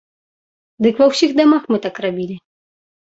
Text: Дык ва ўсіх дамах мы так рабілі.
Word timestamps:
Дык 0.85 0.95
ва 1.01 1.05
ўсіх 1.11 1.35
дамах 1.39 1.67
мы 1.73 1.77
так 1.85 1.95
рабілі. 2.07 2.39